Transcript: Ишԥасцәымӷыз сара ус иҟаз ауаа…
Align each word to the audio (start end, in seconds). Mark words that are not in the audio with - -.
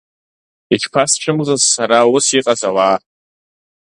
Ишԥасцәымӷыз 0.73 1.61
сара 1.73 1.99
ус 2.13 2.25
иҟаз 2.37 2.61
ауаа… 2.69 2.97